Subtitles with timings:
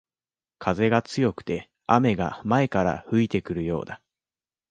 [0.57, 4.01] 風が強くて雨が前から吹いてくるようだ